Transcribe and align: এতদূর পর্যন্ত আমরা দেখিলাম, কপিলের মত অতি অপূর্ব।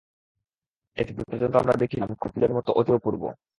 এতদূর 0.97 1.25
পর্যন্ত 1.29 1.55
আমরা 1.55 1.73
দেখিলাম, 1.73 2.09
কপিলের 2.21 2.51
মত 2.53 2.67
অতি 2.71 2.91
অপূর্ব। 2.93 3.23